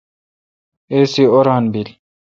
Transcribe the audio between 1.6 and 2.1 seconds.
بیل۔